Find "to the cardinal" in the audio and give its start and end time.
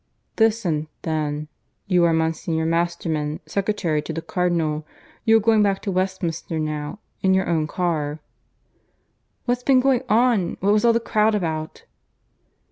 4.01-4.83